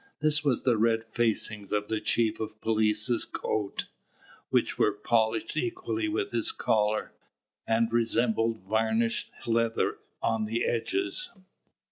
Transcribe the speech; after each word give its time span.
This 0.19 0.43
was 0.43 0.63
the 0.63 0.79
red 0.79 1.03
facings 1.05 1.71
of 1.71 1.87
the 1.87 2.01
chief 2.01 2.39
of 2.39 2.59
police's 2.59 3.23
coat, 3.23 3.85
which 4.49 4.79
were 4.79 4.91
polished 4.93 5.55
equally 5.55 6.07
with 6.09 6.31
his 6.31 6.51
collar, 6.51 7.11
and 7.67 7.93
resembled 7.93 8.61
varnished 8.61 9.29
leather 9.45 9.99
on 10.19 10.45
the 10.45 10.65
edges. 10.65 11.29